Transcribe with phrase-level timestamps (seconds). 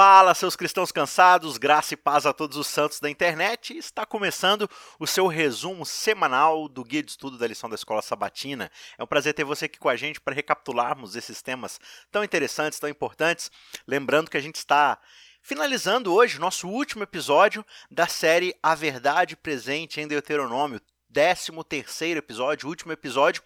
[0.00, 3.76] Fala, seus cristãos cansados, graça e paz a todos os santos da internet.
[3.76, 8.70] Está começando o seu resumo semanal do guia de estudo da lição da Escola Sabatina.
[8.96, 11.80] É um prazer ter você aqui com a gente para recapitularmos esses temas
[12.12, 13.50] tão interessantes, tão importantes.
[13.88, 15.00] Lembrando que a gente está
[15.42, 20.80] finalizando hoje nosso último episódio da série A Verdade Presente em Deuteronômio,
[21.12, 23.42] 13 terceiro episódio, último episódio.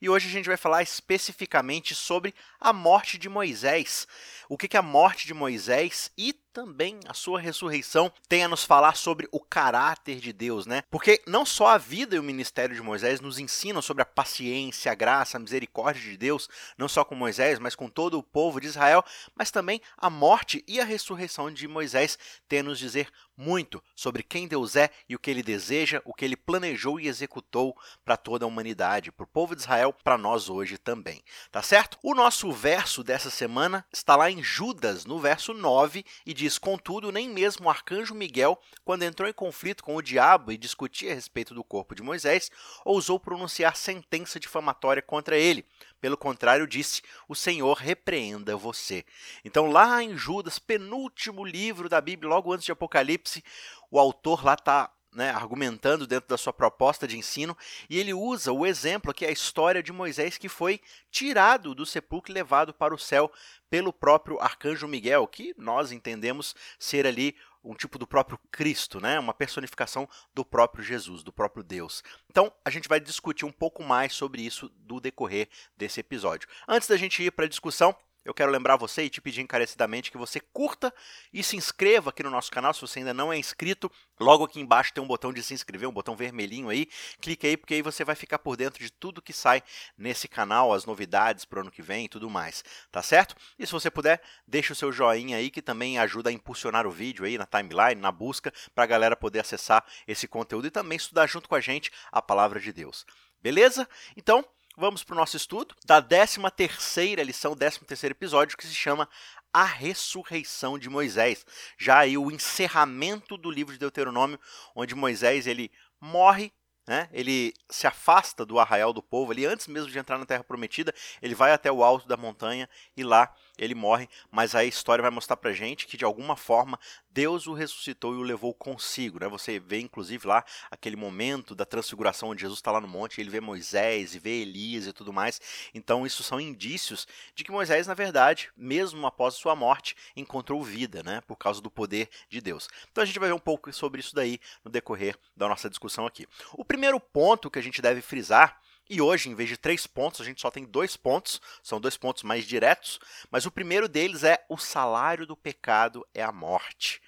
[0.00, 4.08] E hoje a gente vai falar especificamente sobre a morte de Moisés.
[4.48, 8.64] O que, que a morte de Moisés e também a sua ressurreição tem a nos
[8.64, 10.82] falar sobre o caráter de Deus, né?
[10.90, 14.90] Porque não só a vida e o ministério de Moisés nos ensinam sobre a paciência,
[14.90, 18.60] a graça, a misericórdia de Deus, não só com Moisés, mas com todo o povo
[18.60, 23.10] de Israel, mas também a morte e a ressurreição de Moisés tem a nos dizer
[23.36, 27.08] muito sobre quem Deus é e o que ele deseja, o que ele planejou e
[27.08, 31.22] executou para toda a humanidade, para o povo de Israel, para nós hoje também.
[31.50, 31.98] Tá certo?
[32.02, 37.12] O nosso verso dessa semana está lá em Judas, no verso 9, e diz: Contudo,
[37.12, 41.14] nem mesmo o arcanjo Miguel, quando entrou em conflito com o diabo e discutia a
[41.14, 42.50] respeito do corpo de Moisés,
[42.82, 45.66] ousou pronunciar sentença difamatória contra ele.
[46.00, 49.04] Pelo contrário, disse: O Senhor repreenda você.
[49.44, 53.44] Então, lá em Judas, penúltimo livro da Bíblia, logo antes de Apocalipse,
[53.90, 57.56] o autor lá está né, argumentando dentro da sua proposta de ensino,
[57.88, 60.80] e ele usa o exemplo que é a história de Moisés que foi
[61.10, 63.30] tirado do sepulcro e levado para o céu
[63.68, 69.18] pelo próprio arcanjo Miguel, que nós entendemos ser ali um tipo do próprio Cristo, né?
[69.18, 72.02] uma personificação do próprio Jesus, do próprio Deus.
[72.28, 76.48] Então, a gente vai discutir um pouco mais sobre isso do decorrer desse episódio.
[76.66, 77.94] Antes da gente ir para a discussão,
[78.24, 80.92] eu quero lembrar você e te pedir encarecidamente que você curta
[81.32, 83.90] e se inscreva aqui no nosso canal se você ainda não é inscrito.
[84.18, 86.86] Logo aqui embaixo tem um botão de se inscrever, um botão vermelhinho aí.
[87.20, 89.62] Clique aí porque aí você vai ficar por dentro de tudo que sai
[89.96, 92.62] nesse canal, as novidades para o ano que vem e tudo mais,
[92.92, 93.34] tá certo?
[93.58, 96.90] E se você puder, deixa o seu joinha aí que também ajuda a impulsionar o
[96.90, 100.96] vídeo aí na timeline, na busca, para a galera poder acessar esse conteúdo e também
[100.96, 103.06] estudar junto com a gente a palavra de Deus.
[103.42, 103.88] Beleza?
[104.14, 104.44] Então,
[104.80, 109.06] vamos para o nosso estudo da 13 terceira lição, 13 terceiro episódio, que se chama
[109.52, 111.44] A Ressurreição de Moisés.
[111.76, 114.40] Já aí o encerramento do livro de Deuteronômio,
[114.74, 115.70] onde Moisés ele
[116.00, 116.50] morre
[116.88, 117.08] né?
[117.12, 120.92] Ele se afasta do arraial do povo, ali antes mesmo de entrar na Terra Prometida,
[121.22, 125.10] ele vai até o alto da montanha e lá ele morre, mas a história vai
[125.10, 126.78] mostrar pra gente que de alguma forma
[127.10, 129.28] Deus o ressuscitou e o levou consigo, né?
[129.28, 133.30] Você vê inclusive lá aquele momento da transfiguração onde Jesus está lá no monte, ele
[133.30, 135.40] vê Moisés e vê Elias e tudo mais.
[135.74, 141.02] Então isso são indícios de que Moisés, na verdade, mesmo após sua morte, encontrou vida,
[141.02, 141.20] né?
[141.26, 142.68] Por causa do poder de Deus.
[142.90, 146.06] Então a gente vai ver um pouco sobre isso daí no decorrer da nossa discussão
[146.06, 146.26] aqui.
[146.54, 150.20] O primeiro ponto que a gente deve frisar e hoje, em vez de três pontos,
[150.20, 152.98] a gente só tem dois pontos, são dois pontos mais diretos,
[153.30, 157.00] mas o primeiro deles é o salário do pecado é a morte.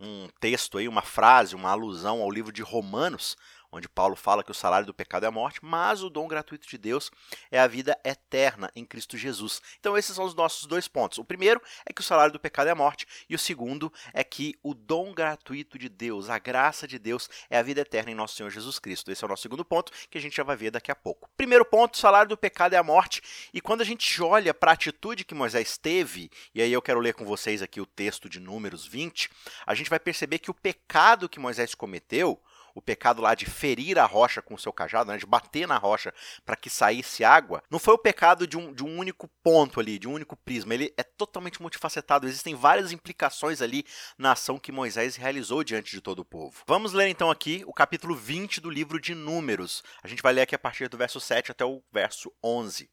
[0.00, 3.36] Um texto aí, uma frase, uma alusão ao livro de Romanos,
[3.70, 6.66] onde Paulo fala que o salário do pecado é a morte, mas o dom gratuito
[6.68, 7.10] de Deus
[7.50, 9.60] é a vida eterna em Cristo Jesus.
[9.78, 11.18] Então, esses são os nossos dois pontos.
[11.18, 14.22] O primeiro é que o salário do pecado é a morte, e o segundo é
[14.24, 18.14] que o dom gratuito de Deus, a graça de Deus, é a vida eterna em
[18.14, 19.10] nosso Senhor Jesus Cristo.
[19.10, 21.28] Esse é o nosso segundo ponto, que a gente já vai ver daqui a pouco.
[21.36, 23.20] Primeiro ponto: o salário do pecado é a morte,
[23.52, 27.00] e quando a gente olha para a atitude que Moisés teve, e aí eu quero
[27.00, 29.30] ler com vocês aqui o texto de Números 20,
[29.66, 32.40] a gente vai perceber que o pecado que Moisés cometeu
[32.76, 35.78] o pecado lá de ferir a rocha com o seu cajado, né, de bater na
[35.78, 36.12] rocha
[36.44, 39.98] para que saísse água, não foi o pecado de um, de um único ponto ali,
[39.98, 40.74] de um único prisma.
[40.74, 42.28] Ele é totalmente multifacetado.
[42.28, 43.86] Existem várias implicações ali
[44.18, 46.62] na ação que Moisés realizou diante de todo o povo.
[46.66, 49.82] Vamos ler então aqui o capítulo 20 do livro de Números.
[50.02, 52.90] A gente vai ler aqui a partir do verso 7 até o verso 11.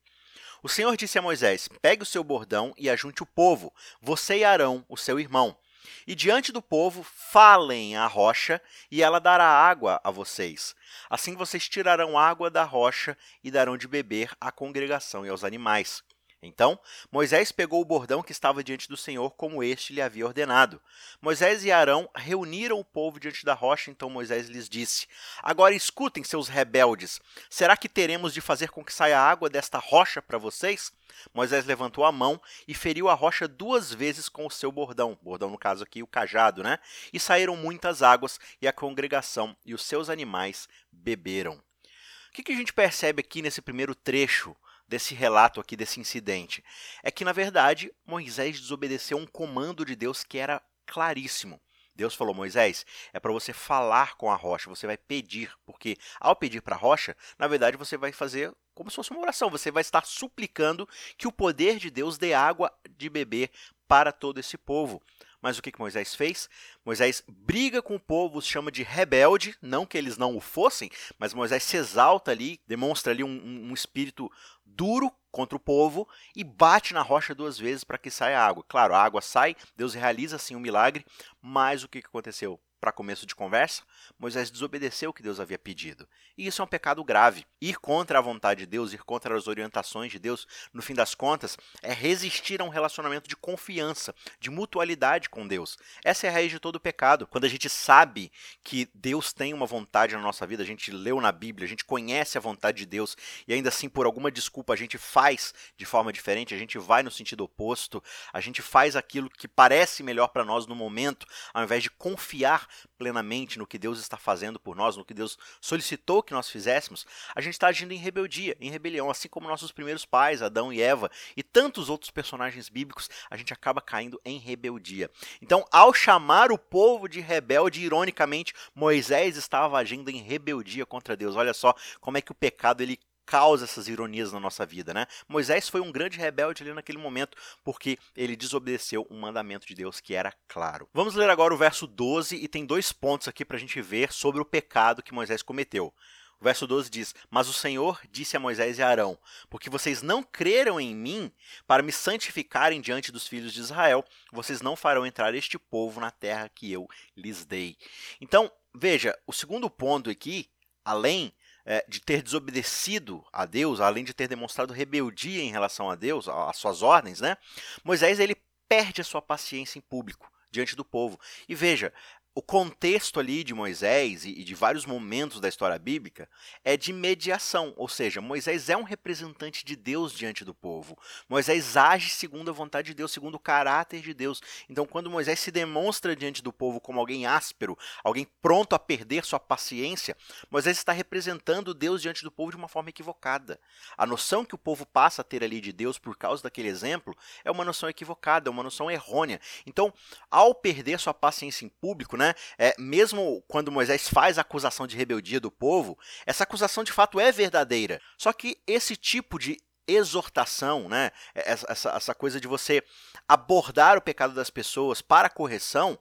[0.64, 4.44] O Senhor disse a Moisés: Pegue o seu bordão e ajunte o povo, você e
[4.46, 5.58] Arão, o seu irmão
[6.06, 8.62] e diante do povo falem à rocha,
[8.92, 10.76] e ela dará água a vocês.
[11.10, 16.04] Assim vocês tirarão água da rocha e darão de beber à congregação e aos animais.
[16.46, 16.80] Então
[17.12, 20.82] Moisés pegou o bordão que estava diante do Senhor, como este lhe havia ordenado.
[21.22, 25.08] Moisés e Arão reuniram o povo diante da rocha, então Moisés lhes disse:
[25.42, 30.22] Agora escutem, seus rebeldes: será que teremos de fazer com que saia água desta rocha
[30.22, 30.92] para vocês?
[31.34, 35.50] Moisés levantou a mão e feriu a rocha duas vezes com o seu bordão, bordão
[35.50, 36.80] no caso aqui, o cajado, né?
[37.12, 41.54] E saíram muitas águas, e a congregação e os seus animais beberam.
[41.54, 44.56] O que, que a gente percebe aqui nesse primeiro trecho
[44.94, 46.64] desse relato aqui, desse incidente?
[47.02, 51.60] É que, na verdade, Moisés desobedeceu um comando de Deus que era claríssimo.
[51.96, 56.36] Deus falou, Moisés, é para você falar com a rocha, você vai pedir, porque ao
[56.36, 59.72] pedir para a rocha, na verdade você vai fazer como se fosse uma oração, você
[59.72, 60.88] vai estar suplicando
[61.18, 63.50] que o poder de Deus dê água de beber
[63.88, 65.02] para todo esse povo.
[65.44, 66.50] Mas o que, que Moisés fez?
[66.86, 70.90] Moisés briga com o povo, os chama de rebelde, não que eles não o fossem,
[71.20, 74.32] mas Moisés se exalta ali, demonstra ali um, um espírito
[74.66, 78.64] duro contra o povo e bate na rocha duas vezes para que saia água.
[78.66, 81.06] Claro, a água sai, Deus realiza assim um milagre,
[81.42, 82.58] mas o que, que aconteceu?
[82.84, 83.82] Para começo de conversa,
[84.20, 86.06] Moisés desobedeceu o que Deus havia pedido.
[86.38, 87.46] E isso é um pecado grave.
[87.62, 91.16] Ir contra a vontade de Deus, ir contra as orientações de Deus, no fim das
[91.16, 95.78] contas, é resistir a um relacionamento de confiança, de mutualidade com Deus.
[96.04, 97.26] Essa é a raiz de todo pecado.
[97.26, 98.30] Quando a gente sabe
[98.62, 101.86] que Deus tem uma vontade na nossa vida, a gente leu na Bíblia, a gente
[101.86, 103.16] conhece a vontade de Deus
[103.48, 107.02] e ainda assim, por alguma desculpa, a gente faz de forma diferente, a gente vai
[107.02, 108.04] no sentido oposto,
[108.34, 112.68] a gente faz aquilo que parece melhor para nós no momento, ao invés de confiar
[112.98, 117.06] plenamente no que Deus está fazendo por nós, no que Deus solicitou que nós fizéssemos,
[117.36, 120.82] a gente está agindo em rebeldia, em rebelião, assim como nossos primeiros pais, Adão e
[120.82, 125.10] Eva, e tantos outros personagens bíblicos, a gente acaba caindo em rebeldia.
[125.42, 131.36] Então, ao chamar o povo de rebelde, ironicamente, Moisés estava agindo em rebeldia contra Deus.
[131.36, 135.06] Olha só como é que o pecado ele causa essas ironias na nossa vida, né?
[135.28, 140.00] Moisés foi um grande rebelde ali naquele momento, porque ele desobedeceu um mandamento de Deus
[140.00, 140.88] que era claro.
[140.94, 144.12] Vamos ler agora o verso 12 e tem dois pontos aqui para a gente ver
[144.12, 145.94] sobre o pecado que Moisés cometeu.
[146.40, 149.18] O verso 12 diz: Mas o Senhor disse a Moisés e a Arão:
[149.50, 151.32] Porque vocês não creram em mim
[151.66, 156.12] para me santificarem diante dos filhos de Israel, vocês não farão entrar este povo na
[156.12, 156.86] terra que eu
[157.16, 157.78] lhes dei.
[158.20, 160.50] Então, veja, o segundo ponto aqui,
[160.84, 161.34] além
[161.66, 166.28] é, de ter desobedecido a Deus, além de ter demonstrado rebeldia em relação a Deus,
[166.28, 167.38] às suas ordens, né?
[167.84, 168.36] Moisés ele
[168.68, 171.20] perde a sua paciência em público diante do povo.
[171.48, 171.92] E veja,
[172.36, 176.28] o contexto ali de Moisés e de vários momentos da história bíblica
[176.64, 180.98] é de mediação, ou seja, Moisés é um representante de Deus diante do povo.
[181.30, 184.42] Moisés age segundo a vontade de Deus, segundo o caráter de Deus.
[184.68, 189.24] Então, quando Moisés se demonstra diante do povo como alguém áspero, alguém pronto a perder
[189.26, 190.18] sua paciência,
[190.50, 193.60] Moisés está representando Deus diante do povo de uma forma equivocada.
[193.96, 197.16] A noção que o povo passa a ter ali de Deus por causa daquele exemplo
[197.46, 199.40] é uma noção equivocada, é uma noção errônea.
[199.68, 199.94] Então,
[200.32, 202.34] ao perder sua paciência em público, né?
[202.58, 207.20] É, mesmo quando Moisés faz a acusação de rebeldia do povo, essa acusação de fato
[207.20, 208.02] é verdadeira.
[208.18, 211.12] Só que esse tipo de exortação, né?
[211.36, 212.82] Essa, essa coisa de você
[213.28, 216.00] abordar o pecado das pessoas para correção,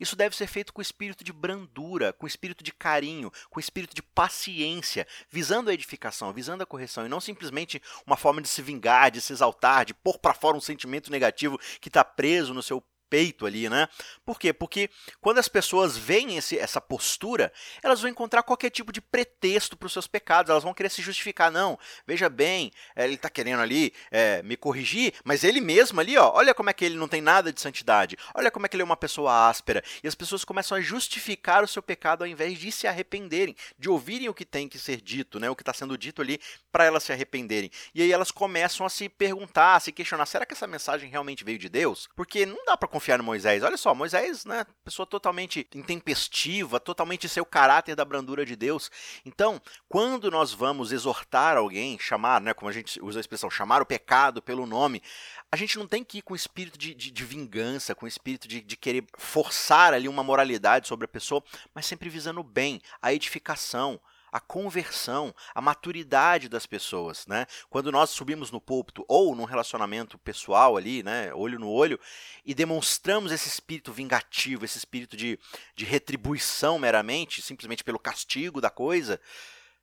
[0.00, 4.02] isso deve ser feito com espírito de brandura, com espírito de carinho, com espírito de
[4.02, 9.10] paciência, visando a edificação, visando a correção, e não simplesmente uma forma de se vingar,
[9.10, 12.82] de se exaltar, de pôr para fora um sentimento negativo que está preso no seu
[13.10, 13.88] peito ali, né?
[14.24, 14.52] Por quê?
[14.52, 14.88] Porque
[15.20, 17.52] quando as pessoas veem esse, essa postura,
[17.82, 21.02] elas vão encontrar qualquer tipo de pretexto para os seus pecados, elas vão querer se
[21.02, 21.50] justificar.
[21.50, 21.76] Não,
[22.06, 26.30] veja bem, é, ele está querendo ali é, me corrigir, mas ele mesmo ali, ó,
[26.32, 28.82] olha como é que ele não tem nada de santidade, olha como é que ele
[28.82, 29.82] é uma pessoa áspera.
[30.02, 33.90] E as pessoas começam a justificar o seu pecado ao invés de se arrependerem, de
[33.90, 35.50] ouvirem o que tem que ser dito, né?
[35.50, 36.40] O que está sendo dito ali
[36.70, 37.70] para elas se arrependerem.
[37.94, 41.44] E aí elas começam a se perguntar, a se questionar: será que essa mensagem realmente
[41.44, 42.08] veio de Deus?
[42.14, 43.62] Porque não dá para confiar no Moisés.
[43.62, 48.90] Olha só, Moisés, né, pessoa totalmente intempestiva, totalmente seu caráter da brandura de Deus.
[49.24, 53.80] Então, quando nós vamos exortar alguém, chamar, né, como a gente usa a expressão, chamar
[53.80, 55.02] o pecado pelo nome,
[55.50, 58.60] a gente não tem que ir com espírito de, de, de vingança, com espírito de,
[58.60, 61.42] de querer forçar ali uma moralidade sobre a pessoa,
[61.74, 63.98] mas sempre visando o bem, a edificação,
[64.32, 67.46] a conversão, a maturidade das pessoas, né?
[67.68, 71.98] Quando nós subimos no púlpito ou num relacionamento pessoal ali, né, olho no olho,
[72.44, 75.38] e demonstramos esse espírito vingativo, esse espírito de,
[75.74, 79.20] de retribuição meramente, simplesmente pelo castigo da coisa,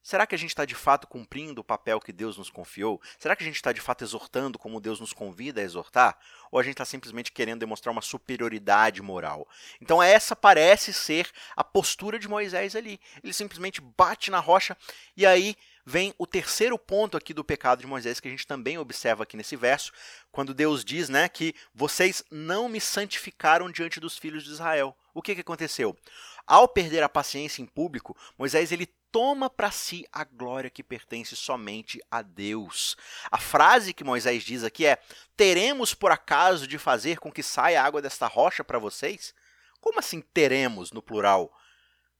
[0.07, 3.01] Será que a gente está de fato cumprindo o papel que Deus nos confiou?
[3.19, 6.17] Será que a gente está de fato exortando como Deus nos convida a exortar?
[6.49, 9.45] Ou a gente está simplesmente querendo demonstrar uma superioridade moral?
[9.81, 13.01] Então, essa parece ser a postura de Moisés ali.
[13.21, 14.77] Ele simplesmente bate na rocha
[15.17, 18.77] e aí vem o terceiro ponto aqui do pecado de Moisés que a gente também
[18.77, 19.91] observa aqui nesse verso,
[20.31, 24.95] quando Deus diz, né, que vocês não me santificaram diante dos filhos de Israel.
[25.13, 25.97] O que, que aconteceu?
[26.45, 31.35] Ao perder a paciência em público, Moisés ele toma para si a glória que pertence
[31.35, 32.95] somente a Deus.
[33.31, 34.97] A frase que Moisés diz aqui é:
[35.35, 39.33] Teremos por acaso de fazer com que saia água desta rocha para vocês?
[39.79, 41.51] Como assim teremos no plural?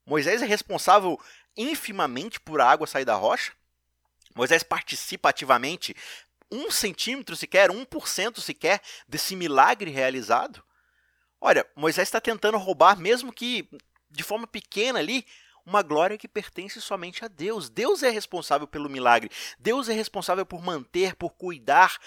[0.05, 1.19] Moisés é responsável
[1.55, 3.51] infimamente por a água sair da rocha?
[4.33, 5.95] Moisés participa ativamente
[6.51, 10.63] um centímetro sequer, um por cento sequer desse milagre realizado?
[11.41, 13.69] Olha, Moisés está tentando roubar, mesmo que
[14.09, 15.25] de forma pequena ali,
[15.67, 17.69] uma glória que pertence somente a Deus.
[17.69, 19.29] Deus é responsável pelo milagre.
[19.59, 21.99] Deus é responsável por manter, por cuidar,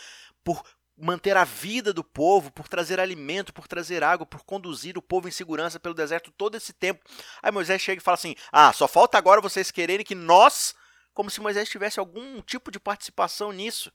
[0.43, 0.64] por
[0.97, 5.29] manter a vida do povo, por trazer alimento, por trazer água, por conduzir o povo
[5.29, 7.05] em segurança pelo deserto todo esse tempo.
[7.43, 10.75] Aí Moisés chega e fala assim: Ah, só falta agora vocês quererem que nós,
[11.12, 13.93] como se Moisés tivesse algum tipo de participação nisso.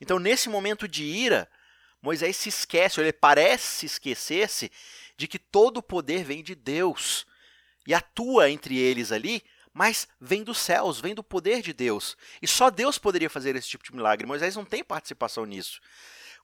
[0.00, 1.50] Então, nesse momento de ira,
[2.00, 4.72] Moisés se esquece, ou ele parece esquecer-se
[5.18, 7.26] de que todo o poder vem de Deus
[7.86, 9.42] e atua entre eles ali
[9.74, 12.16] mas vem dos céus, vem do poder de Deus.
[12.42, 14.26] E só Deus poderia fazer esse tipo de milagre.
[14.26, 15.80] Moisés não tem participação nisso.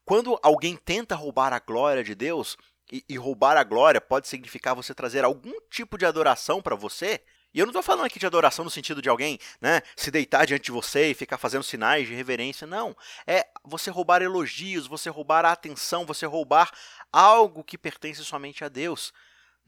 [0.04, 2.56] Quando alguém tenta roubar a glória de Deus,
[2.90, 7.22] e, e roubar a glória pode significar você trazer algum tipo de adoração para você,
[7.52, 10.46] e eu não estou falando aqui de adoração no sentido de alguém né, se deitar
[10.46, 12.66] diante de você e ficar fazendo sinais de reverência.
[12.66, 12.94] Não.
[13.26, 16.70] É você roubar elogios, você roubar a atenção, você roubar
[17.10, 19.14] algo que pertence somente a Deus.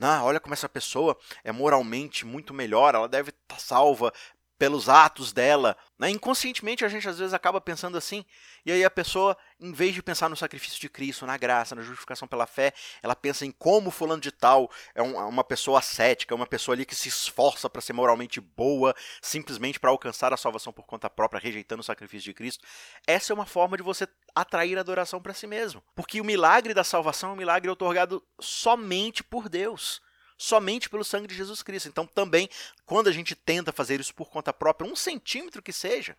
[0.01, 4.13] Ah, olha como essa pessoa é moralmente muito melhor, ela deve estar tá salva
[4.61, 5.75] pelos atos dela.
[5.99, 6.11] Né?
[6.11, 8.27] Inconscientemente a gente às vezes acaba pensando assim,
[8.67, 11.81] e aí a pessoa, em vez de pensar no sacrifício de Cristo, na graça, na
[11.81, 16.47] justificação pela fé, ela pensa em como fulano de tal é uma pessoa ascética, uma
[16.47, 20.85] pessoa ali que se esforça para ser moralmente boa, simplesmente para alcançar a salvação por
[20.85, 22.63] conta própria, rejeitando o sacrifício de Cristo.
[23.07, 25.83] Essa é uma forma de você atrair adoração para si mesmo.
[25.97, 30.03] Porque o milagre da salvação é um milagre otorgado somente por Deus
[30.41, 31.89] somente pelo sangue de Jesus Cristo.
[31.89, 32.49] Então, também,
[32.87, 36.17] quando a gente tenta fazer isso por conta própria, um centímetro que seja,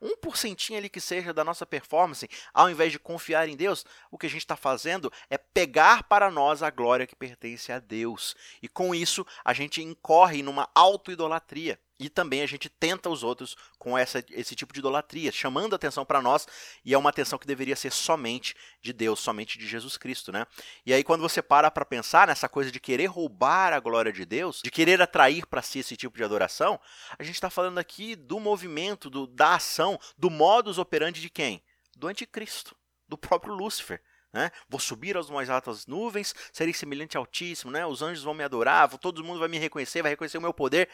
[0.00, 4.18] um porcentinho ali que seja da nossa performance, ao invés de confiar em Deus, o
[4.18, 8.34] que a gente está fazendo é pegar para nós a glória que pertence a Deus.
[8.60, 11.78] E com isso, a gente incorre numa auto-idolatria.
[12.00, 16.02] E também a gente tenta os outros com essa, esse tipo de idolatria, chamando atenção
[16.02, 16.48] para nós,
[16.82, 20.46] e é uma atenção que deveria ser somente de Deus, somente de Jesus Cristo, né?
[20.86, 24.24] E aí quando você para para pensar nessa coisa de querer roubar a glória de
[24.24, 26.80] Deus, de querer atrair para si esse tipo de adoração,
[27.18, 31.62] a gente está falando aqui do movimento, do, da ação, do modus operandi de quem?
[31.94, 32.74] Do anticristo,
[33.06, 34.00] do próprio Lúcifer.
[34.32, 34.50] Né?
[34.70, 37.84] Vou subir aos mais altas nuvens, serei semelhante ao Altíssimo, né?
[37.84, 40.88] os anjos vão me adorar, todo mundo vai me reconhecer, vai reconhecer o meu poder.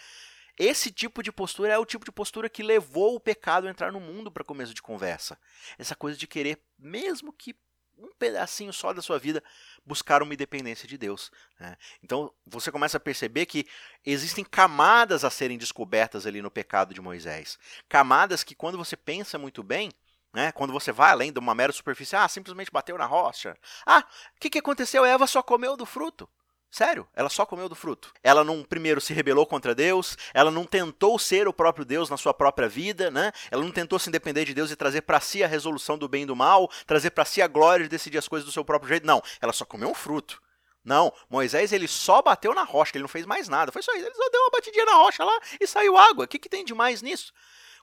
[0.59, 3.93] Esse tipo de postura é o tipo de postura que levou o pecado a entrar
[3.93, 5.39] no mundo para começo de conversa.
[5.79, 7.55] Essa coisa de querer, mesmo que
[7.99, 9.43] um pedacinho só da sua vida,
[9.85, 11.31] buscar uma independência de Deus.
[11.59, 11.77] Né?
[12.03, 13.67] Então você começa a perceber que
[14.05, 17.59] existem camadas a serem descobertas ali no pecado de Moisés.
[17.89, 19.91] Camadas que, quando você pensa muito bem,
[20.33, 23.57] né, quando você vai além de uma mera superfície, ah, simplesmente bateu na rocha.
[23.87, 25.05] Ah, o que, que aconteceu?
[25.05, 26.29] Eva só comeu do fruto.
[26.71, 28.13] Sério, ela só comeu do fruto.
[28.23, 32.17] Ela não primeiro se rebelou contra Deus, ela não tentou ser o próprio Deus na
[32.17, 33.33] sua própria vida, né?
[33.51, 36.25] Ela não tentou se independer de Deus e trazer para si a resolução do bem
[36.25, 38.89] e do mal, trazer para si a glória de decidir as coisas do seu próprio
[38.89, 39.07] jeito.
[39.07, 40.43] Não, ela só comeu um fruto.
[40.85, 43.73] Não, Moisés ele só bateu na rocha, ele não fez mais nada.
[43.73, 46.27] Foi só isso, ele só deu uma batidinha na rocha lá e saiu água.
[46.27, 47.33] O que, que tem de mais nisso?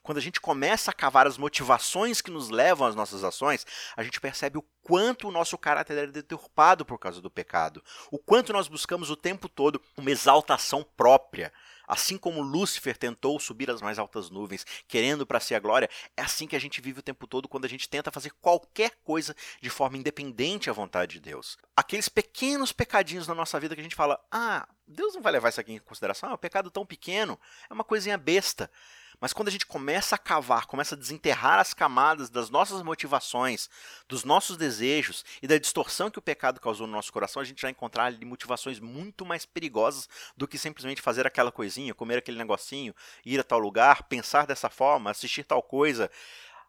[0.04, 4.02] Quando a gente começa a cavar as motivações que nos levam às nossas ações, a
[4.02, 8.52] gente percebe o quanto o nosso caráter é deturpado por causa do pecado, o quanto
[8.52, 11.50] nós buscamos o tempo todo uma exaltação própria.
[11.86, 16.22] Assim como Lúcifer tentou subir às mais altas nuvens, querendo para si a glória, é
[16.22, 19.34] assim que a gente vive o tempo todo quando a gente tenta fazer qualquer coisa
[19.60, 21.56] de forma independente à vontade de Deus.
[21.74, 25.48] Aqueles pequenos pecadinhos na nossa vida que a gente fala: ah, Deus não vai levar
[25.48, 28.70] isso aqui em consideração, é um pecado tão pequeno, é uma coisinha besta.
[29.20, 33.68] Mas quando a gente começa a cavar, começa a desenterrar as camadas das nossas motivações,
[34.08, 37.62] dos nossos desejos e da distorção que o pecado causou no nosso coração, a gente
[37.62, 42.38] vai encontrar ali motivações muito mais perigosas do que simplesmente fazer aquela coisinha, comer aquele
[42.38, 42.94] negocinho,
[43.24, 46.10] ir a tal lugar, pensar dessa forma, assistir tal coisa.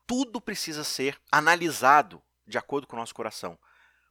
[0.08, 3.58] Tudo precisa ser analisado de acordo com o nosso coração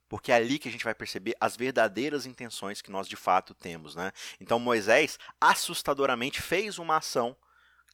[0.07, 3.53] porque é ali que a gente vai perceber as verdadeiras intenções que nós de fato
[3.53, 4.11] temos, né?
[4.39, 7.35] Então Moisés assustadoramente fez uma ação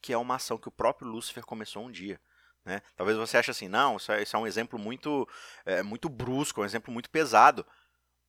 [0.02, 2.20] que é uma ação que o próprio Lúcifer começou um dia.
[2.64, 2.82] Né?
[2.96, 5.28] Talvez você ache assim, não, isso é, isso é um exemplo muito,
[5.66, 7.66] é, muito brusco, é um exemplo muito pesado.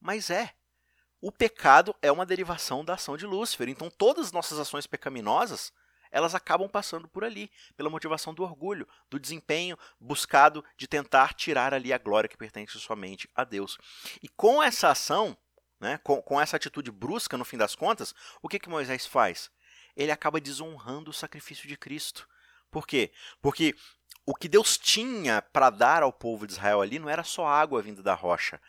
[0.01, 0.55] Mas é.
[1.21, 3.69] O pecado é uma derivação da ação de Lúcifer.
[3.69, 5.73] Então todas as nossas ações pecaminosas,
[6.11, 11.73] elas acabam passando por ali, pela motivação do orgulho, do desempenho buscado de tentar tirar
[11.73, 13.79] ali a glória que pertence somente a Deus.
[14.23, 15.37] E com essa ação,
[15.81, 19.51] né, com, com essa atitude brusca, no fim das contas, o que, que Moisés faz?
[19.97, 22.29] Ele acaba desonrando o sacrifício de Cristo.
[22.71, 23.13] Por quê?
[23.41, 23.75] Porque
[24.25, 27.83] o que Deus tinha para dar ao povo de Israel ali não era só água
[27.83, 28.61] vinda da rocha.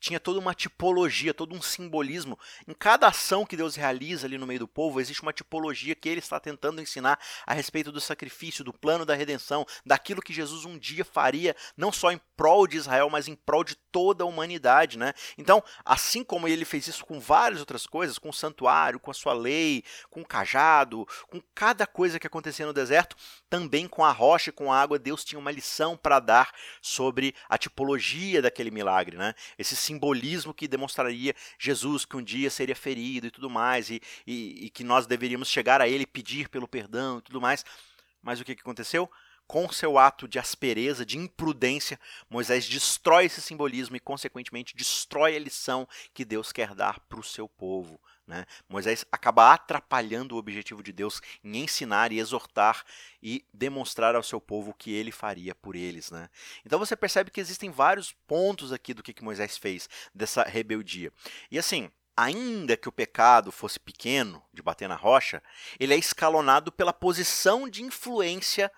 [0.00, 2.38] Tinha toda uma tipologia, todo um simbolismo.
[2.66, 6.08] Em cada ação que Deus realiza ali no meio do povo, existe uma tipologia que
[6.08, 10.64] ele está tentando ensinar a respeito do sacrifício, do plano da redenção, daquilo que Jesus
[10.64, 14.26] um dia faria, não só em prol de Israel, mas em prol de toda a
[14.26, 15.12] humanidade, né?
[15.36, 19.14] Então, assim como ele fez isso com várias outras coisas, com o santuário, com a
[19.14, 23.16] sua lei, com o cajado, com cada coisa que acontecia no deserto,
[23.50, 27.34] também com a rocha e com a água, Deus tinha uma lição para dar sobre
[27.48, 29.34] a tipologia daquele milagre, né?
[29.58, 34.66] Esse simbolismo que demonstraria Jesus que um dia seria ferido e tudo mais, e, e,
[34.66, 37.64] e que nós deveríamos chegar a Ele pedir pelo perdão e tudo mais.
[38.22, 39.10] Mas o que, que aconteceu?
[39.46, 45.40] Com seu ato de aspereza, de imprudência, Moisés destrói esse simbolismo e, consequentemente, destrói a
[45.40, 48.00] lição que Deus quer dar para o seu povo.
[48.30, 48.46] Né?
[48.68, 52.84] Moisés acaba atrapalhando o objetivo de Deus em ensinar e exortar
[53.20, 56.12] e demonstrar ao seu povo o que ele faria por eles.
[56.12, 56.30] Né?
[56.64, 61.12] Então você percebe que existem vários pontos aqui do que, que Moisés fez dessa rebeldia.
[61.50, 65.42] E assim, ainda que o pecado fosse pequeno, de bater na rocha,
[65.80, 68.70] ele é escalonado pela posição de influência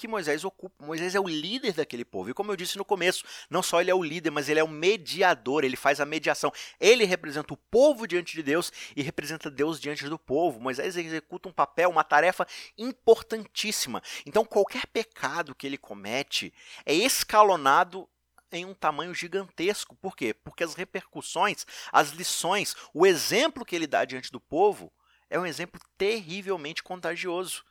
[0.00, 0.82] que Moisés ocupa.
[0.82, 2.30] Moisés é o líder daquele povo.
[2.30, 4.64] E como eu disse no começo, não só ele é o líder, mas ele é
[4.64, 6.50] o mediador, ele faz a mediação.
[6.80, 10.58] Ele representa o povo diante de Deus e representa Deus diante do povo.
[10.58, 12.46] Moisés executa um papel, uma tarefa
[12.78, 14.02] importantíssima.
[14.24, 16.50] Então, qualquer pecado que ele comete
[16.86, 18.08] é escalonado
[18.50, 19.94] em um tamanho gigantesco.
[19.96, 20.32] Por quê?
[20.32, 24.90] Porque as repercussões, as lições, o exemplo que ele dá diante do povo
[25.28, 27.64] é um exemplo terrivelmente contagioso.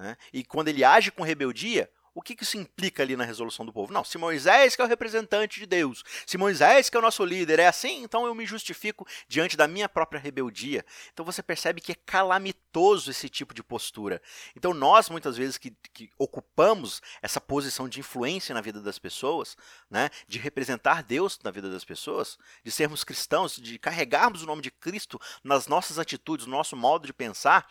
[0.00, 0.16] Né?
[0.32, 3.72] E quando ele age com rebeldia, o que, que isso implica ali na resolução do
[3.72, 3.92] povo?
[3.92, 7.24] Não, se Moisés que é o representante de Deus, se Moisés que é o nosso
[7.24, 10.84] líder é assim, então eu me justifico diante da minha própria rebeldia.
[11.12, 14.20] Então você percebe que é calamitoso esse tipo de postura.
[14.56, 19.56] Então nós, muitas vezes, que, que ocupamos essa posição de influência na vida das pessoas,
[19.88, 24.62] né, de representar Deus na vida das pessoas, de sermos cristãos, de carregarmos o nome
[24.62, 27.68] de Cristo nas nossas atitudes, no nosso modo de pensar,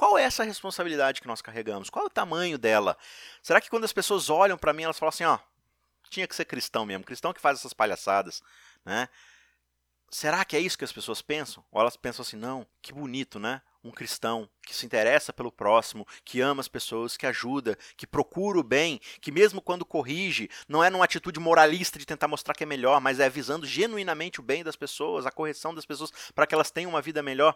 [0.00, 1.90] qual é essa responsabilidade que nós carregamos?
[1.90, 2.96] Qual é o tamanho dela?
[3.42, 5.38] Será que quando as pessoas olham para mim, elas falam assim, ó,
[6.08, 8.42] tinha que ser cristão mesmo, cristão que faz essas palhaçadas,
[8.82, 9.10] né?
[10.10, 11.62] Será que é isso que as pessoas pensam?
[11.70, 13.60] Ou elas pensam assim, não, que bonito, né?
[13.84, 18.58] Um cristão que se interessa pelo próximo, que ama as pessoas, que ajuda, que procura
[18.58, 22.64] o bem, que mesmo quando corrige, não é numa atitude moralista de tentar mostrar que
[22.64, 26.46] é melhor, mas é visando genuinamente o bem das pessoas, a correção das pessoas para
[26.46, 27.54] que elas tenham uma vida melhor.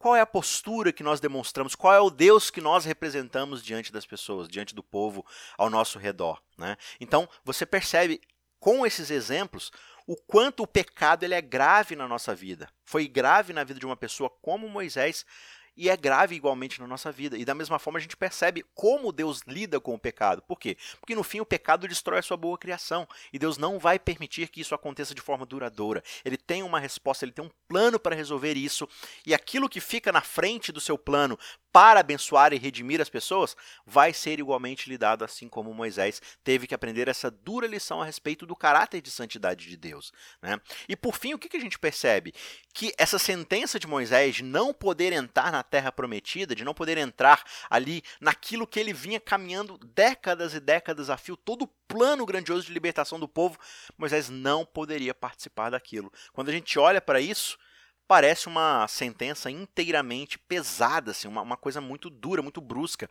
[0.00, 1.74] Qual é a postura que nós demonstramos?
[1.74, 5.26] Qual é o Deus que nós representamos diante das pessoas, diante do povo
[5.58, 6.42] ao nosso redor?
[6.56, 6.78] Né?
[6.98, 8.18] Então, você percebe
[8.58, 9.70] com esses exemplos
[10.06, 12.66] o quanto o pecado ele é grave na nossa vida.
[12.82, 15.26] Foi grave na vida de uma pessoa como Moisés
[15.76, 17.36] e é grave igualmente na nossa vida.
[17.36, 20.42] E da mesma forma a gente percebe como Deus lida com o pecado.
[20.42, 20.76] Por quê?
[21.00, 24.48] Porque no fim o pecado destrói a sua boa criação e Deus não vai permitir
[24.48, 26.02] que isso aconteça de forma duradoura.
[26.24, 28.88] Ele tem uma resposta, ele tem um plano para resolver isso
[29.24, 31.38] e aquilo que fica na frente do seu plano
[31.72, 33.56] para abençoar e redimir as pessoas
[33.86, 38.44] vai ser igualmente lidado assim como Moisés teve que aprender essa dura lição a respeito
[38.46, 40.12] do caráter de santidade de Deus.
[40.42, 40.60] Né?
[40.88, 42.34] E por fim, o que a gente percebe?
[42.72, 46.98] Que essa sentença de Moisés de não poder entrar na terra prometida, de não poder
[46.98, 52.24] entrar ali naquilo que ele vinha caminhando décadas e décadas a fio, todo o plano
[52.24, 53.58] grandioso de libertação do povo,
[53.98, 56.12] Moisés não poderia participar daquilo.
[56.32, 57.58] Quando a gente olha para isso,
[58.10, 63.08] parece uma sentença inteiramente pesada, assim, uma, uma coisa muito dura, muito brusca,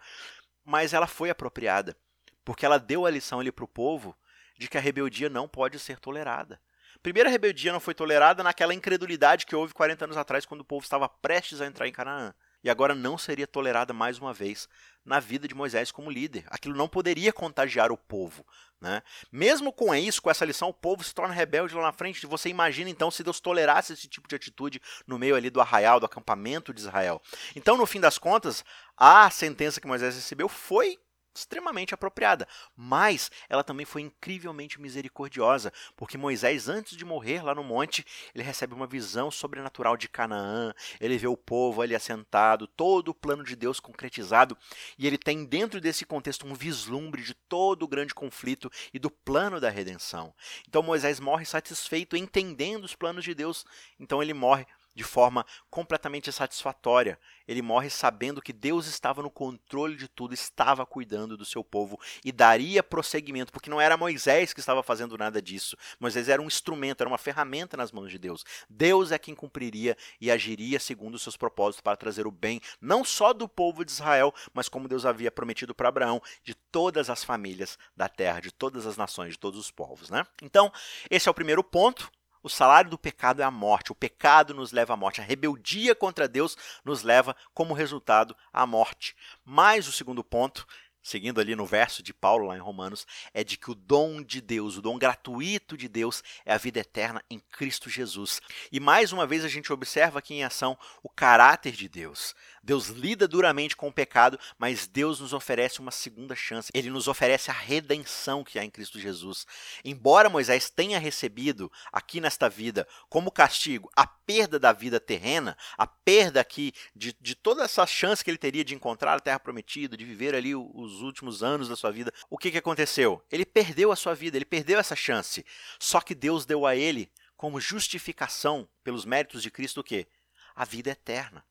[0.65, 1.95] mas ela foi apropriada,
[2.43, 4.13] porque ela deu a lição ali para o povo
[4.57, 6.59] de que a rebeldia não pode ser tolerada.
[7.01, 10.83] Primeira rebeldia não foi tolerada naquela incredulidade que houve 40 anos atrás, quando o povo
[10.83, 14.67] estava prestes a entrar em Canaã e agora não seria tolerada mais uma vez
[15.05, 16.45] na vida de Moisés como líder.
[16.47, 18.45] Aquilo não poderia contagiar o povo.
[18.81, 19.01] Né?
[19.31, 22.25] Mesmo com isso, com essa lição, o povo se torna rebelde lá na frente.
[22.25, 25.99] Você imagina então se Deus tolerasse esse tipo de atitude no meio ali do arraial,
[25.99, 27.21] do acampamento de Israel.
[27.55, 28.63] Então, no fim das contas,
[28.95, 30.97] a sentença que Moisés recebeu foi
[31.33, 37.63] extremamente apropriada, mas ela também foi incrivelmente misericordiosa, porque Moisés, antes de morrer lá no
[37.63, 43.09] monte, ele recebe uma visão sobrenatural de Canaã, ele vê o povo ali assentado, todo
[43.09, 44.57] o plano de Deus concretizado,
[44.97, 49.09] e ele tem dentro desse contexto um vislumbre de todo o grande conflito e do
[49.09, 50.33] plano da redenção.
[50.67, 53.65] Então Moisés morre satisfeito, entendendo os planos de Deus,
[53.99, 54.65] então ele morre
[54.99, 57.17] de forma completamente satisfatória.
[57.47, 61.97] Ele morre sabendo que Deus estava no controle de tudo, estava cuidando do seu povo
[62.23, 65.77] e daria prosseguimento, porque não era Moisés que estava fazendo nada disso.
[66.01, 68.43] Moisés era um instrumento, era uma ferramenta nas mãos de Deus.
[68.69, 73.05] Deus é quem cumpriria e agiria segundo os seus propósitos para trazer o bem, não
[73.05, 77.23] só do povo de Israel, mas como Deus havia prometido para Abraão, de todas as
[77.23, 80.09] famílias da terra, de todas as nações, de todos os povos.
[80.09, 80.27] Né?
[80.43, 80.69] Então,
[81.09, 83.91] esse é o primeiro ponto O salário do pecado é a morte.
[83.91, 85.21] O pecado nos leva à morte.
[85.21, 89.15] A rebeldia contra Deus nos leva, como resultado, à morte.
[89.43, 90.65] Mas o segundo ponto
[91.01, 94.41] seguindo ali no verso de Paulo lá em Romanos, é de que o dom de
[94.41, 98.41] Deus, o dom gratuito de Deus é a vida eterna em Cristo Jesus.
[98.71, 102.35] E mais uma vez a gente observa aqui em ação o caráter de Deus.
[102.63, 106.71] Deus lida duramente com o pecado, mas Deus nos oferece uma segunda chance.
[106.73, 109.45] Ele nos oferece a redenção que há em Cristo Jesus.
[109.83, 115.87] Embora Moisés tenha recebido aqui nesta vida como castigo a perda da vida terrena, a
[115.87, 119.97] perda aqui de, de toda essa chance que ele teria de encontrar a terra prometida,
[119.97, 123.23] de viver ali os últimos anos da sua vida, o que, que aconteceu?
[123.31, 125.45] Ele perdeu a sua vida, ele perdeu essa chance.
[125.79, 130.07] Só que Deus deu a ele como justificação pelos méritos de Cristo o quê?
[130.53, 131.43] A vida eterna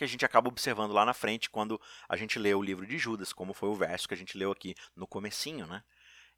[0.00, 2.96] que a gente acaba observando lá na frente quando a gente lê o livro de
[2.96, 5.82] Judas, como foi o verso que a gente leu aqui no comecinho, né?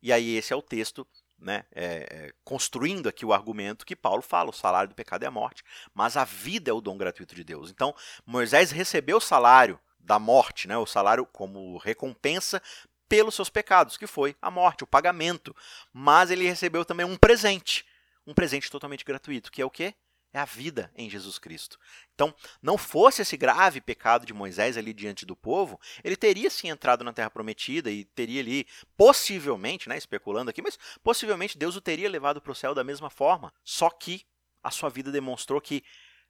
[0.02, 1.06] E aí esse é o texto,
[1.38, 5.28] né, é, é, construindo aqui o argumento que Paulo fala, o salário do pecado é
[5.28, 5.62] a morte,
[5.94, 7.70] mas a vida é o dom gratuito de Deus.
[7.70, 7.94] Então,
[8.26, 12.60] Moisés recebeu o salário da morte, né, o salário como recompensa
[13.08, 15.54] pelos seus pecados, que foi a morte, o pagamento.
[15.92, 17.86] Mas ele recebeu também um presente,
[18.26, 19.94] um presente totalmente gratuito, que é o quê?
[20.32, 21.78] É a vida em Jesus Cristo.
[22.14, 26.68] Então, não fosse esse grave pecado de Moisés ali diante do povo, ele teria sim
[26.68, 28.66] entrado na terra prometida e teria ali,
[28.96, 33.10] possivelmente, né, especulando aqui, mas possivelmente Deus o teria levado para o céu da mesma
[33.10, 33.52] forma.
[33.62, 34.24] Só que
[34.62, 35.84] a sua vida demonstrou que,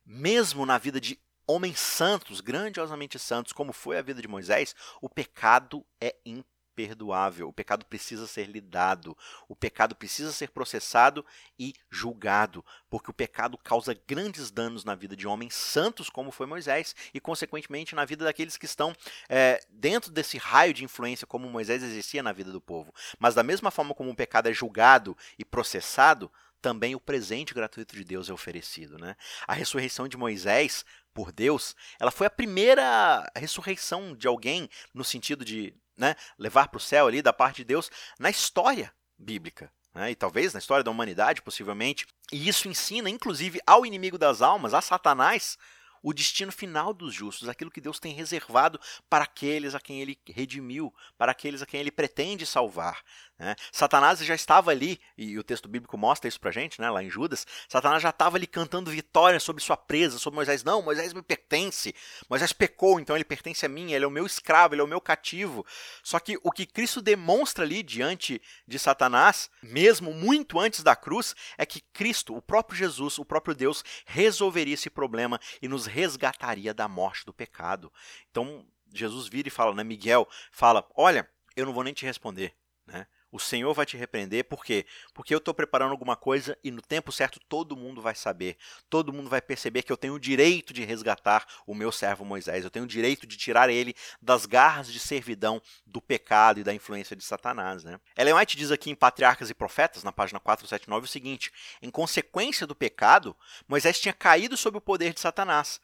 [0.04, 5.08] mesmo na vida de homens santos, grandiosamente santos, como foi a vida de Moisés, o
[5.08, 7.48] pecado é impossível imperdoável.
[7.48, 9.16] O pecado precisa ser lidado,
[9.48, 11.24] o pecado precisa ser processado
[11.58, 16.46] e julgado, porque o pecado causa grandes danos na vida de homens santos, como foi
[16.46, 18.94] Moisés, e consequentemente na vida daqueles que estão
[19.28, 22.92] é, dentro desse raio de influência, como Moisés exercia na vida do povo.
[23.18, 26.30] Mas da mesma forma como o pecado é julgado e processado,
[26.62, 28.96] também o presente gratuito de Deus é oferecido.
[28.96, 29.16] Né?
[29.46, 35.44] A ressurreição de Moisés por Deus, ela foi a primeira ressurreição de alguém no sentido
[35.44, 39.72] de né, levar para o céu ali da parte de Deus na história bíblica.
[39.94, 42.06] Né, e talvez na história da humanidade, possivelmente.
[42.32, 45.58] E isso ensina, inclusive, ao inimigo das almas, a Satanás,
[46.02, 50.18] o destino final dos justos, aquilo que Deus tem reservado para aqueles a quem ele
[50.26, 53.02] redimiu, para aqueles a quem ele pretende salvar.
[53.38, 53.56] Né?
[53.72, 57.10] Satanás já estava ali, e o texto bíblico mostra isso pra gente, né, lá em
[57.10, 57.46] Judas.
[57.68, 60.62] Satanás já estava ali cantando vitória sobre sua presa, sobre Moisés.
[60.62, 61.94] Não, Moisés me pertence.
[62.28, 64.88] Moisés pecou, então ele pertence a mim, ele é o meu escravo, ele é o
[64.88, 65.66] meu cativo.
[66.04, 71.34] Só que o que Cristo demonstra ali diante de Satanás, mesmo muito antes da cruz,
[71.58, 76.72] é que Cristo, o próprio Jesus, o próprio Deus, resolveria esse problema e nos resgataria
[76.72, 77.92] da morte do pecado.
[78.30, 82.54] Então, Jesus vira e fala, né, Miguel, fala: Olha, eu não vou nem te responder.
[82.86, 83.06] Né?
[83.32, 84.84] O Senhor vai te repreender, por quê?
[85.14, 88.58] Porque eu estou preparando alguma coisa e no tempo certo todo mundo vai saber.
[88.90, 92.62] Todo mundo vai perceber que eu tenho o direito de resgatar o meu servo Moisés.
[92.62, 96.74] Eu tenho o direito de tirar ele das garras de servidão do pecado e da
[96.74, 97.82] influência de Satanás.
[97.82, 97.98] Né?
[98.18, 102.66] Ellen White diz aqui em Patriarcas e Profetas, na página 479, o seguinte: em consequência
[102.66, 103.34] do pecado,
[103.66, 105.80] Moisés tinha caído sob o poder de Satanás.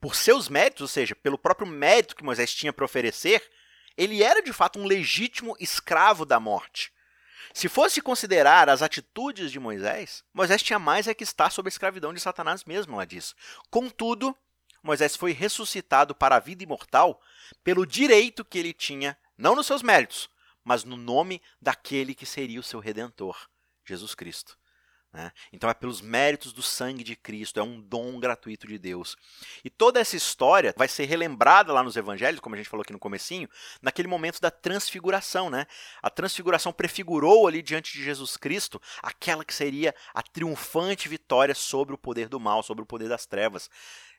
[0.00, 3.42] Por seus méritos, ou seja, pelo próprio mérito que Moisés tinha para oferecer,
[3.96, 6.92] ele era de fato um legítimo escravo da morte.
[7.52, 11.70] Se fosse considerar as atitudes de Moisés, Moisés tinha mais é que estar sob a
[11.70, 13.34] escravidão de Satanás mesmo, ela diz.
[13.70, 14.36] Contudo,
[14.82, 17.20] Moisés foi ressuscitado para a vida imortal
[17.62, 20.30] pelo direito que ele tinha, não nos seus méritos,
[20.64, 23.36] mas no nome daquele que seria o seu redentor,
[23.84, 24.58] Jesus Cristo.
[25.12, 25.30] Né?
[25.52, 29.16] Então é pelos méritos do sangue de Cristo, é um dom gratuito de Deus.
[29.62, 32.94] E toda essa história vai ser relembrada lá nos evangelhos, como a gente falou aqui
[32.94, 33.48] no comecinho,
[33.82, 35.50] naquele momento da transfiguração.
[35.50, 35.66] Né?
[36.02, 41.94] A transfiguração prefigurou ali diante de Jesus Cristo aquela que seria a triunfante vitória sobre
[41.94, 43.68] o poder do mal, sobre o poder das trevas.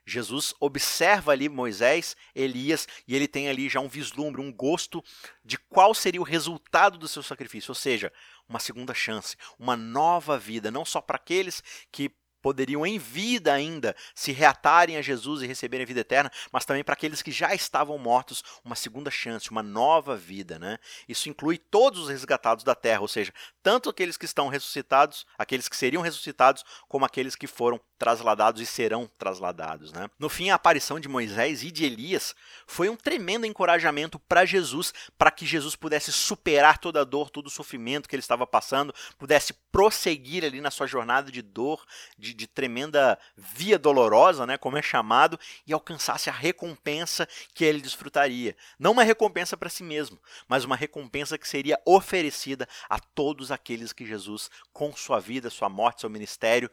[0.05, 5.03] Jesus observa ali Moisés, Elias, e ele tem ali já um vislumbre, um gosto
[5.43, 8.11] de qual seria o resultado do seu sacrifício, ou seja,
[8.47, 12.11] uma segunda chance, uma nova vida, não só para aqueles que
[12.43, 16.83] poderiam em vida ainda se reatarem a Jesus e receberem a vida eterna, mas também
[16.83, 20.77] para aqueles que já estavam mortos, uma segunda chance, uma nova vida, né?
[21.07, 23.33] Isso inclui todos os resgatados da terra, ou seja,
[23.63, 28.65] tanto aqueles que estão ressuscitados, aqueles que seriam ressuscitados, como aqueles que foram trasladados e
[28.65, 30.09] serão trasladados, né?
[30.19, 32.35] No fim, a aparição de Moisés e de Elias
[32.67, 37.47] foi um tremendo encorajamento para Jesus, para que Jesus pudesse superar toda a dor, todo
[37.47, 41.85] o sofrimento que ele estava passando, pudesse prosseguir ali na sua jornada de dor,
[42.17, 47.81] de de, tremenda via dolorosa, né, como é chamado, e alcançasse a recompensa que ele
[47.81, 48.55] desfrutaria.
[48.77, 53.93] Não uma recompensa para si mesmo, mas uma recompensa que seria oferecida a todos aqueles
[53.93, 56.69] que Jesus, com sua vida, sua morte, seu ministério,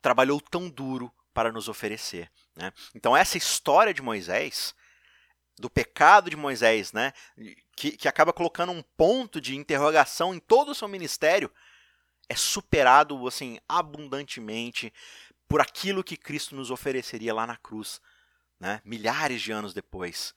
[0.00, 2.30] trabalhou tão duro para nos oferecer.
[2.54, 2.72] Né?
[2.94, 4.74] Então, essa história de Moisés,
[5.58, 7.12] do pecado de Moisés, né,
[7.76, 11.50] que, que acaba colocando um ponto de interrogação em todo o seu ministério,
[12.28, 14.92] é superado assim abundantemente
[15.46, 18.00] por aquilo que Cristo nos ofereceria lá na cruz,
[18.58, 20.34] né, milhares de anos depois.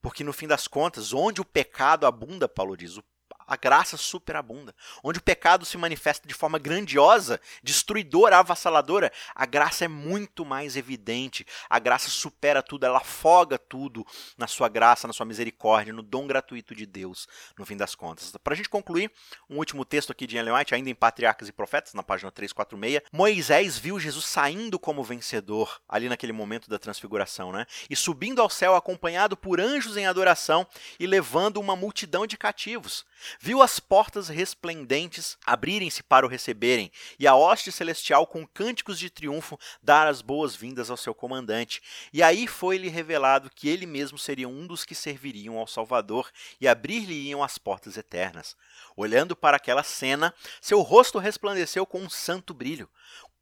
[0.00, 3.04] Porque no fim das contas, onde o pecado abunda, Paulo diz, o
[3.48, 4.74] a graça superabunda.
[5.02, 10.76] Onde o pecado se manifesta de forma grandiosa, destruidora, avassaladora, a graça é muito mais
[10.76, 11.46] evidente.
[11.68, 14.06] A graça supera tudo, ela afoga tudo
[14.36, 17.26] na sua graça, na sua misericórdia, no dom gratuito de Deus,
[17.58, 18.32] no fim das contas.
[18.44, 19.10] Para a gente concluir,
[19.48, 23.08] um último texto aqui de Ellen White, ainda em Patriarcas e Profetas, na página 346.
[23.10, 27.64] Moisés viu Jesus saindo como vencedor, ali naquele momento da transfiguração, né?
[27.88, 30.66] E subindo ao céu acompanhado por anjos em adoração
[31.00, 33.06] e levando uma multidão de cativos.
[33.40, 39.08] Viu as portas resplendentes abrirem-se para o receberem, e a hoste celestial, com cânticos de
[39.08, 41.80] triunfo, dar as boas-vindas ao seu comandante.
[42.12, 46.66] E aí foi-lhe revelado que ele mesmo seria um dos que serviriam ao Salvador e
[46.66, 48.56] abrir-lhe-iam as portas eternas.
[48.96, 52.88] Olhando para aquela cena, seu rosto resplandeceu com um santo brilho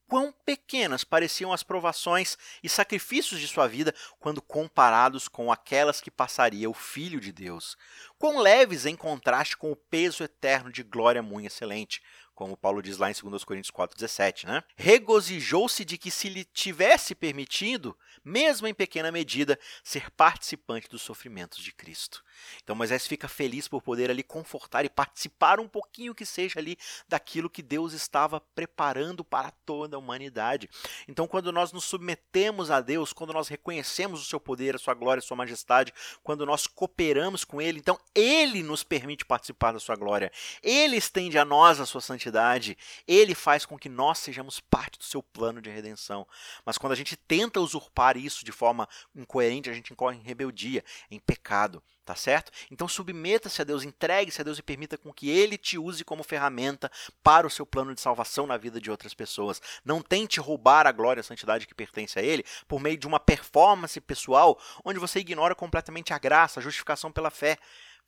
[0.08, 6.10] quão pequenas pareciam as provações e sacrifícios de sua vida quando comparados com aquelas que
[6.10, 7.76] passaria o Filho de Deus.
[8.18, 12.02] Quão leves em contraste com o peso eterno de glória muito excelente,
[12.34, 14.62] como Paulo diz lá em 2 Coríntios 4,17, né?
[14.76, 21.62] Regozijou-se de que se lhe tivesse permitido, mesmo em pequena medida, ser participante dos sofrimentos
[21.62, 22.22] de Cristo.
[22.62, 26.76] Então Moisés fica feliz por poder ali confortar e participar um pouquinho que seja ali
[27.08, 30.68] daquilo que Deus estava preparando para toda a humanidade.
[31.08, 34.94] Então quando nós nos submetemos a Deus, quando nós reconhecemos o seu poder, a sua
[34.94, 39.80] glória, a sua majestade, quando nós cooperamos com ele, então ele nos permite participar da
[39.80, 40.30] sua glória.
[40.62, 45.04] Ele estende a nós a sua santidade, ele faz com que nós sejamos parte do
[45.04, 46.26] seu plano de redenção.
[46.64, 50.84] Mas quando a gente tenta usurpar isso de forma incoerente, a gente incorre em rebeldia,
[51.10, 51.82] em pecado.
[52.06, 52.52] Tá certo?
[52.70, 56.22] Então submeta-se a Deus, entregue-se a Deus e permita com que Ele te use como
[56.22, 56.88] ferramenta
[57.20, 59.60] para o seu plano de salvação na vida de outras pessoas.
[59.84, 63.08] Não tente roubar a glória e a santidade que pertence a Ele por meio de
[63.08, 67.58] uma performance pessoal onde você ignora completamente a graça, a justificação pela fé.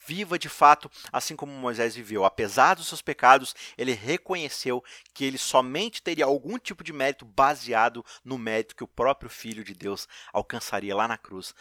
[0.06, 2.24] Viva de fato assim como Moisés viveu.
[2.24, 4.80] Apesar dos seus pecados, ele reconheceu
[5.12, 9.64] que ele somente teria algum tipo de mérito baseado no mérito que o próprio Filho
[9.64, 11.52] de Deus alcançaria lá na cruz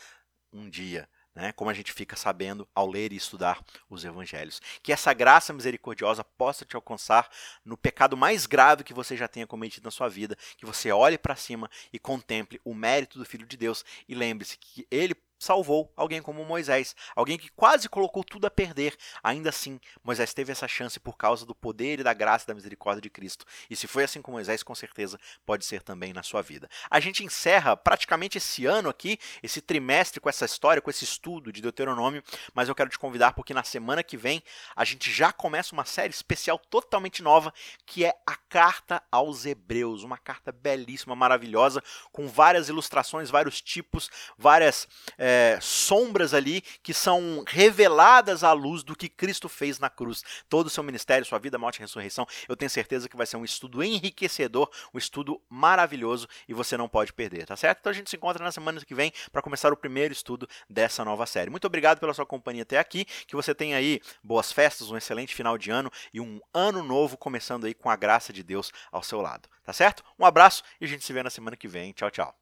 [0.53, 4.59] um dia né, como a gente fica sabendo ao ler e estudar os evangelhos.
[4.81, 7.29] Que essa graça misericordiosa possa te alcançar
[7.63, 11.15] no pecado mais grave que você já tenha cometido na sua vida, que você olhe
[11.15, 15.91] para cima e contemple o mérito do Filho de Deus e lembre-se que ele salvou
[15.95, 18.95] alguém como Moisés, alguém que quase colocou tudo a perder.
[19.23, 22.53] Ainda assim, Moisés teve essa chance por causa do poder e da graça e da
[22.53, 23.45] misericórdia de Cristo.
[23.69, 26.69] E se foi assim com Moisés, com certeza pode ser também na sua vida.
[26.89, 31.51] A gente encerra praticamente esse ano aqui, esse trimestre com essa história, com esse estudo
[31.51, 32.23] de Deuteronômio,
[32.53, 34.41] mas eu quero te convidar porque na semana que vem
[34.75, 37.53] a gente já começa uma série especial totalmente nova,
[37.85, 44.09] que é a Carta aos Hebreus, uma carta belíssima, maravilhosa, com várias ilustrações, vários tipos,
[44.37, 49.89] várias é, é, sombras ali que são reveladas à luz do que Cristo fez na
[49.89, 50.23] cruz.
[50.47, 52.25] Todo o seu ministério, sua vida, morte e ressurreição.
[52.47, 56.87] Eu tenho certeza que vai ser um estudo enriquecedor, um estudo maravilhoso e você não
[56.87, 57.79] pode perder, tá certo?
[57.79, 61.03] Então a gente se encontra na semana que vem para começar o primeiro estudo dessa
[61.03, 61.49] nova série.
[61.49, 63.03] Muito obrigado pela sua companhia até aqui.
[63.25, 67.17] Que você tenha aí boas festas, um excelente final de ano e um ano novo
[67.17, 70.05] começando aí com a graça de Deus ao seu lado, tá certo?
[70.17, 71.91] Um abraço e a gente se vê na semana que vem.
[71.91, 72.37] Tchau, tchau.